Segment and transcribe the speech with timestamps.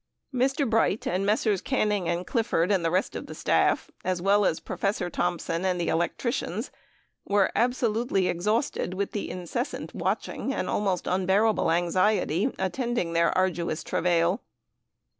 [0.33, 0.67] Mr.
[0.67, 1.61] Bright and Messrs.
[1.61, 5.79] Canning and Clifford and the rest of the staff, as well as Professor Thomson and
[5.79, 6.71] the electricians,
[7.23, 14.41] were absolutely exhausted with the incessant watching and almost unbearable anxiety attending their arduous travail.